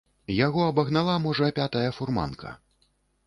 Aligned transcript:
Яго 0.35 0.61
абагнала, 0.69 1.17
можа, 1.27 1.49
пятая 1.59 1.85
фурманка. 1.99 2.57